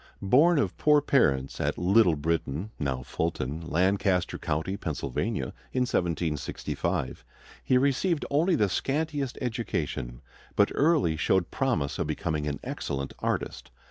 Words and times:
Born 0.23 0.57
of 0.57 0.75
poor 0.79 0.99
parents 0.99 1.61
at 1.61 1.77
Little 1.77 2.15
Britain, 2.15 2.71
now 2.79 3.03
Fulton, 3.03 3.59
Lancaster 3.61 4.39
County, 4.39 4.75
Pennsylvania, 4.75 5.53
in 5.73 5.81
1765, 5.81 7.23
he 7.63 7.77
received 7.77 8.25
only 8.31 8.55
the 8.55 8.67
scantiest 8.67 9.37
education; 9.41 10.23
but 10.55 10.71
early 10.73 11.15
showed 11.17 11.51
promise 11.51 11.99
of 11.99 12.07
becoming 12.07 12.47
an 12.47 12.59
excellent 12.63 13.13
artist. 13.19 13.69